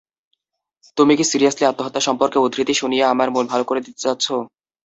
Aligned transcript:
তুমি 0.97 1.13
কি 1.15 1.25
সিরিয়াসলি 1.31 1.63
আত্মহত্যা 1.67 2.01
সম্পর্কিত 2.07 2.39
উদ্ধৃতি 2.41 2.73
শুনিয়ে 2.81 3.03
আমার 3.07 3.27
মন 3.31 3.45
ভালো 3.51 3.63
করে 3.69 3.81
দিতে 3.81 3.99
চাচ্ছ? 4.05 4.25